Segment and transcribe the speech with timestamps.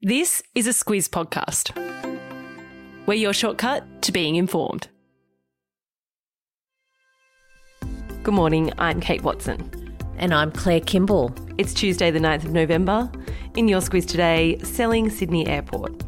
[0.00, 1.74] This is a Squiz podcast.
[3.06, 4.86] We're your shortcut to being informed.
[8.22, 9.98] Good morning, I'm Kate Watson.
[10.16, 11.34] And I'm Claire Kimball.
[11.58, 13.10] It's Tuesday, the 9th of November.
[13.56, 16.04] In your Squiz today, selling Sydney Airport,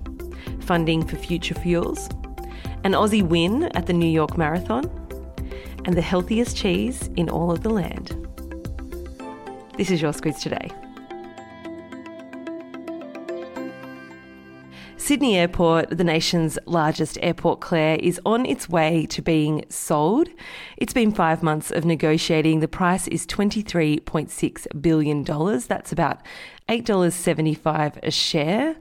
[0.61, 2.09] funding for future fuels,
[2.85, 4.85] an Aussie win at the New York Marathon,
[5.85, 8.11] and the healthiest cheese in all of the land.
[9.77, 10.71] This is your Squiz today.
[15.11, 20.29] Sydney Airport, the nation's largest airport, Claire, is on its way to being sold.
[20.77, 22.61] It's been five months of negotiating.
[22.61, 25.25] The price is $23.6 billion.
[25.25, 26.21] That's about
[26.69, 28.77] $8.75 a share.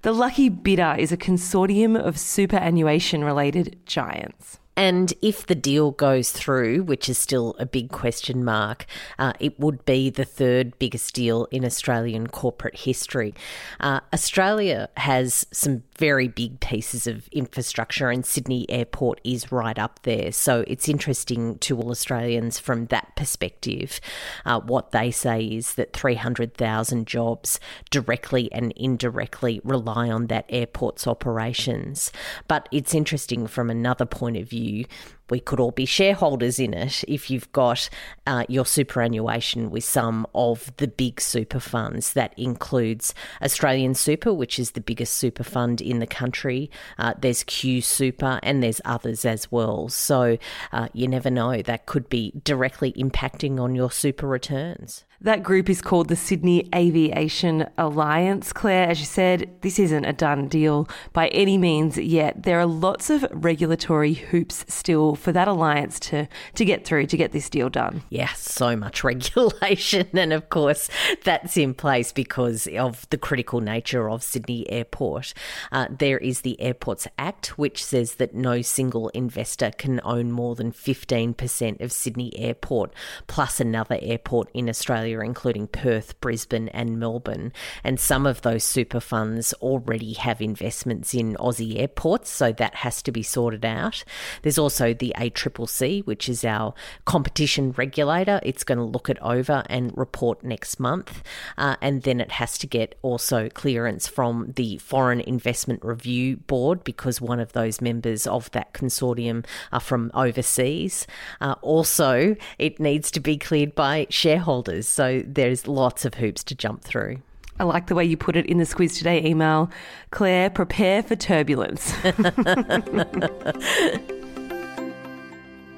[0.00, 4.60] The lucky bidder is a consortium of superannuation related giants.
[4.76, 8.86] And if the deal goes through, which is still a big question mark,
[9.18, 13.34] uh, it would be the third biggest deal in Australian corporate history.
[13.80, 20.00] Uh, Australia has some very big pieces of infrastructure, and Sydney Airport is right up
[20.02, 20.32] there.
[20.32, 24.00] So it's interesting to all Australians from that perspective.
[24.44, 31.06] Uh, what they say is that 300,000 jobs directly and indirectly rely on that airport's
[31.06, 32.10] operations.
[32.48, 34.84] But it's interesting from another point of view
[35.30, 37.88] we could all be shareholders in it if you've got
[38.26, 42.12] uh, your superannuation with some of the big super funds.
[42.12, 46.70] That includes Australian Super, which is the biggest super fund in the country.
[46.98, 49.88] Uh, there's Q Super, and there's others as well.
[49.88, 50.38] So
[50.72, 51.62] uh, you never know.
[51.62, 55.04] That could be directly impacting on your super returns.
[55.20, 58.52] That group is called the Sydney Aviation Alliance.
[58.52, 62.42] Claire, as you said, this isn't a done deal by any means yet.
[62.42, 67.16] There are lots of regulatory hoops still for that alliance to, to get through, to
[67.16, 68.02] get this deal done.
[68.10, 70.08] Yeah, so much regulation.
[70.14, 70.90] And of course,
[71.22, 75.32] that's in place because of the critical nature of Sydney Airport.
[75.70, 80.54] Uh, there is the Airports Act, which says that no single investor can own more
[80.54, 82.92] than 15% of Sydney Airport,
[83.26, 87.52] plus another airport in Australia including Perth, Brisbane, and Melbourne.
[87.82, 93.02] And some of those super funds already have investments in Aussie airports, so that has
[93.02, 94.04] to be sorted out.
[94.42, 98.40] There's also the ACCC, which is our competition regulator.
[98.42, 101.22] It's going to look it over and report next month.
[101.58, 106.84] Uh, and then it has to get also clearance from the Foreign Investment Review Board
[106.84, 111.06] because one of those members of that consortium are from overseas.
[111.40, 114.86] Uh, also, it needs to be cleared by shareholders.
[114.94, 117.20] So there's lots of hoops to jump through.
[117.58, 119.68] I like the way you put it in the Squiz Today email.
[120.12, 121.92] Claire, prepare for turbulence.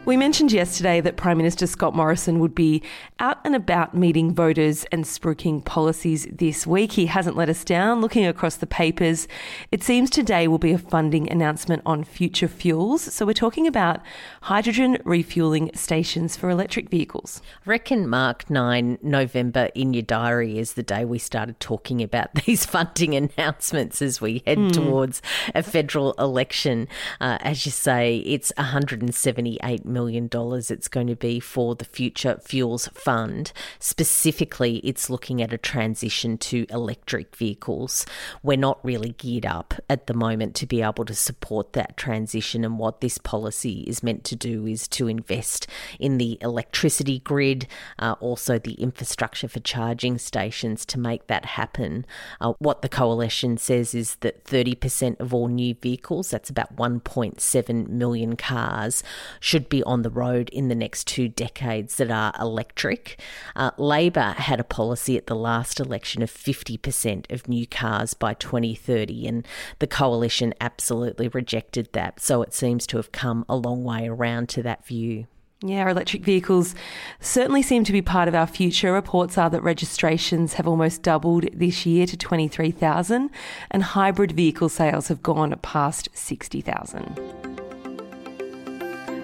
[0.06, 2.80] We mentioned yesterday that Prime Minister Scott Morrison would be
[3.18, 6.92] out and about meeting voters and spruiking policies this week.
[6.92, 8.00] He hasn't let us down.
[8.00, 9.26] Looking across the papers,
[9.72, 13.02] it seems today will be a funding announcement on future fuels.
[13.02, 14.00] So we're talking about
[14.42, 17.42] hydrogen refueling stations for electric vehicles.
[17.66, 22.32] I reckon Mark 9 November in your diary is the day we started talking about
[22.46, 24.72] these funding announcements as we head mm.
[24.72, 25.20] towards
[25.52, 26.86] a federal election.
[27.20, 32.88] Uh, as you say, it's 178 million it's going to be for the Future Fuels
[32.88, 33.52] Fund.
[33.78, 38.04] Specifically, it's looking at a transition to electric vehicles.
[38.42, 42.64] We're not really geared up at the moment to be able to support that transition,
[42.64, 45.66] and what this policy is meant to do is to invest
[45.98, 47.66] in the electricity grid,
[47.98, 52.04] uh, also the infrastructure for charging stations to make that happen.
[52.40, 57.88] Uh, what the coalition says is that 30% of all new vehicles, that's about 1.7
[57.88, 59.02] million cars,
[59.40, 63.20] should be on the road in the next two decades that are electric.
[63.54, 68.34] Uh, Labor had a policy at the last election of 50% of new cars by
[68.34, 69.48] 2030, and
[69.78, 72.20] the coalition absolutely rejected that.
[72.20, 75.26] So it seems to have come a long way around to that view.
[75.62, 76.74] Yeah, electric vehicles
[77.18, 78.92] certainly seem to be part of our future.
[78.92, 83.30] Reports are that registrations have almost doubled this year to 23,000,
[83.70, 87.45] and hybrid vehicle sales have gone past 60,000.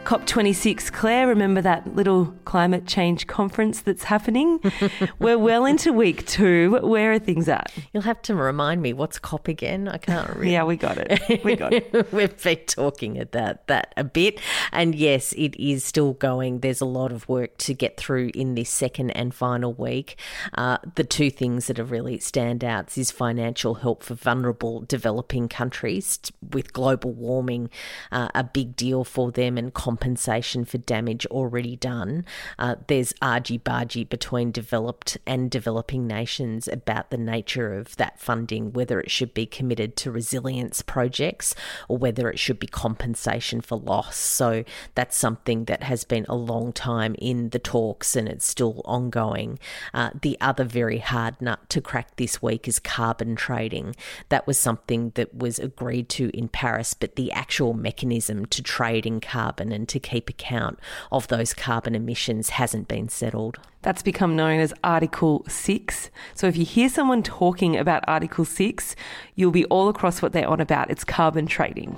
[0.04, 4.60] COP26, Claire, remember that little climate change conference that's happening?
[5.20, 6.72] We're well into week two.
[6.82, 7.72] Where are things at?
[7.92, 9.86] You'll have to remind me what's COP again.
[9.86, 10.46] I can't remember.
[10.46, 11.44] yeah, we got it.
[11.44, 11.92] We got it.
[12.12, 14.40] We've been talking about that a bit.
[14.72, 16.60] And yes, it is still going.
[16.60, 20.18] There's a lot of work to get through in this second and final week.
[20.54, 26.18] Uh, the two things that are really standouts is financial help for vulnerable developing countries
[26.50, 27.70] with global warming,
[28.10, 32.24] uh, a big deal for them and compensation for damage already done.
[32.58, 38.72] Uh, there's argy bargy between developed and developing nations about the nature of that funding,
[38.72, 41.54] whether it should be committed to resilience projects
[41.88, 44.16] or whether it should be compensation for loss.
[44.16, 48.80] So that's something that has been a long time in the talks and it's still
[48.86, 49.58] ongoing.
[49.92, 53.94] Uh, the other very hard nut to crack this week is carbon trading.
[54.30, 59.04] That was something that was agreed to in Paris, but the actual mechanism to trade
[59.04, 60.78] in carbon and to keep account
[61.10, 63.58] of those carbon emissions hasn't been settled.
[63.82, 66.10] That's become known as Article 6.
[66.34, 68.94] So if you hear someone talking about Article 6,
[69.34, 70.90] you'll be all across what they're on about.
[70.90, 71.96] It's carbon trading.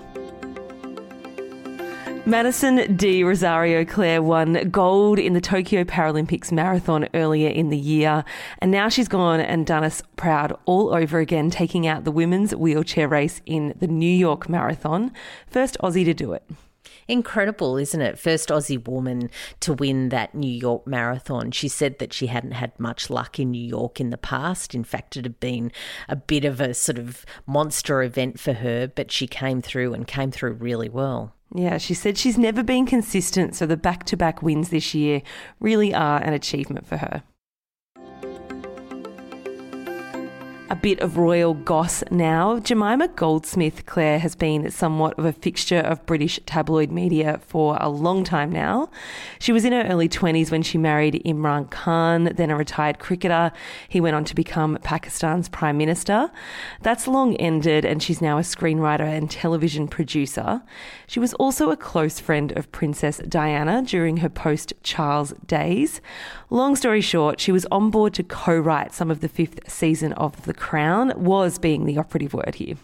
[2.26, 8.24] Madison de Rozario Claire won gold in the Tokyo Paralympics marathon earlier in the year,
[8.60, 12.56] and now she's gone and done us proud all over again, taking out the women's
[12.56, 15.12] wheelchair race in the New York Marathon.
[15.46, 16.44] First Aussie to do it.
[17.08, 18.18] Incredible, isn't it?
[18.18, 21.50] First Aussie woman to win that New York Marathon.
[21.50, 24.74] She said that she hadn't had much luck in New York in the past.
[24.74, 25.72] In fact, it had been
[26.08, 30.06] a bit of a sort of monster event for her, but she came through and
[30.06, 31.34] came through really well.
[31.54, 35.22] Yeah, she said she's never been consistent, so the back to back wins this year
[35.60, 37.22] really are an achievement for her.
[40.70, 42.58] A bit of royal goss now.
[42.58, 47.90] Jemima Goldsmith Claire has been somewhat of a fixture of British tabloid media for a
[47.90, 48.88] long time now.
[49.38, 53.52] She was in her early 20s when she married Imran Khan, then a retired cricketer.
[53.90, 56.30] He went on to become Pakistan's Prime Minister.
[56.80, 60.62] That's long ended, and she's now a screenwriter and television producer.
[61.06, 66.00] She was also a close friend of Princess Diana during her post Charles days.
[66.48, 70.14] Long story short, she was on board to co write some of the fifth season
[70.14, 72.76] of The Crown, was being the operative word here.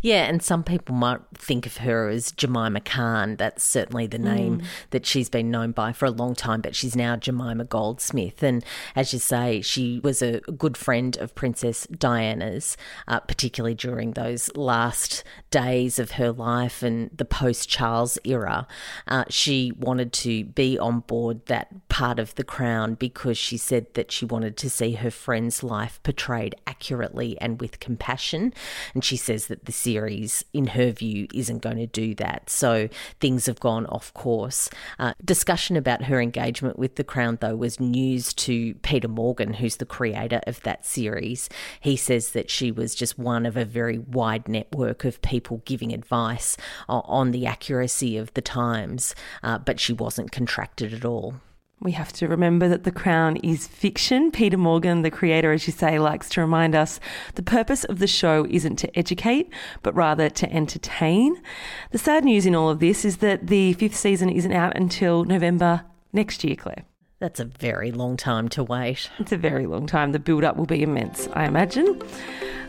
[0.00, 3.36] Yeah, and some people might think of her as Jemima Khan.
[3.36, 4.64] That's certainly the name mm.
[4.90, 8.42] that she's been known by for a long time, but she's now Jemima Goldsmith.
[8.42, 8.64] And
[8.96, 12.76] as you say, she was a good friend of Princess Diana's,
[13.08, 18.66] uh, particularly during those last days of her life and the post Charles era.
[19.06, 23.86] Uh, she wanted to be on board that part of the crown because she said
[23.94, 28.52] that she wanted to see her friend's life portrayed accurately and with compassion.
[28.94, 32.50] And she says that the series, in her view, isn't going to do that.
[32.50, 32.88] So
[33.20, 34.68] things have gone off course.
[34.98, 39.76] Uh, discussion about her engagement with The Crown, though, was news to Peter Morgan, who's
[39.76, 41.48] the creator of that series.
[41.80, 45.92] He says that she was just one of a very wide network of people giving
[45.92, 46.56] advice
[46.88, 51.36] on the accuracy of the times, uh, but she wasn't contracted at all.
[51.82, 54.30] We have to remember that The Crown is fiction.
[54.30, 57.00] Peter Morgan, the creator, as you say, likes to remind us
[57.34, 59.52] the purpose of the show isn't to educate,
[59.82, 61.42] but rather to entertain.
[61.90, 65.24] The sad news in all of this is that the fifth season isn't out until
[65.24, 65.82] November
[66.12, 66.84] next year, Claire.
[67.18, 69.10] That's a very long time to wait.
[69.18, 70.12] It's a very long time.
[70.12, 72.00] The build up will be immense, I imagine.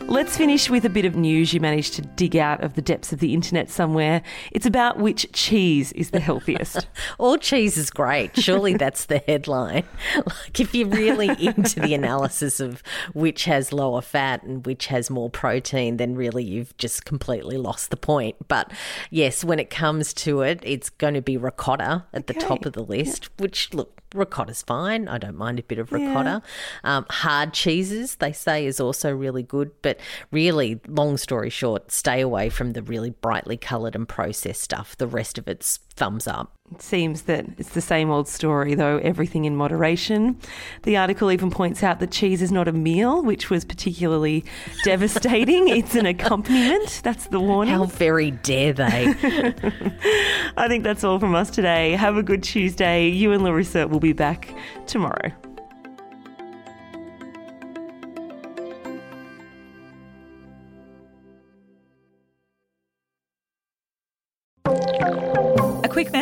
[0.06, 3.12] Let's finish with a bit of news you managed to dig out of the depths
[3.12, 4.22] of the internet somewhere.
[4.52, 6.86] It's about which cheese is the healthiest.
[7.18, 8.38] All cheese is great.
[8.38, 9.84] Surely that's the headline.
[10.14, 12.82] Like, if you're really into the analysis of
[13.14, 17.90] which has lower fat and which has more protein, then really you've just completely lost
[17.90, 18.36] the point.
[18.46, 18.70] But
[19.10, 22.34] yes, when it comes to it, it's going to be ricotta at okay.
[22.34, 23.42] the top of the list, yeah.
[23.42, 25.08] which, look, ricotta's fine.
[25.08, 26.42] I don't mind a bit of ricotta.
[26.84, 26.96] Yeah.
[26.96, 29.70] Um, hard cheeses, they say, is also really good.
[29.82, 30.00] But
[30.30, 34.96] really, long story short, stay away from the really brightly coloured and processed stuff.
[34.96, 36.52] The rest of it's thumbs up.
[36.72, 40.38] It seems that it's the same old story, though, everything in moderation.
[40.84, 44.44] The article even points out that cheese is not a meal, which was particularly
[44.82, 45.68] devastating.
[45.74, 47.00] It's an accompaniment.
[47.04, 47.74] That's the warning.
[47.74, 49.08] How very dare they?
[50.56, 51.92] I think that's all from us today.
[51.92, 53.08] Have a good Tuesday.
[53.08, 54.48] You and Larissa will be back
[54.86, 55.32] tomorrow.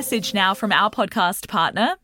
[0.02, 1.94] Message now from our podcast partner,